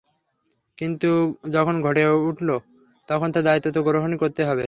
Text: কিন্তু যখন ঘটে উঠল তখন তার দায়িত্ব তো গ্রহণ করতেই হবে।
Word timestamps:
কিন্তু 0.77 1.09
যখন 1.51 1.75
ঘটে 1.81 2.03
উঠল 2.29 2.49
তখন 3.07 3.27
তার 3.31 3.43
দায়িত্ব 3.43 3.67
তো 3.71 3.79
গ্রহণ 3.83 4.11
করতেই 4.17 4.45
হবে। 4.45 4.59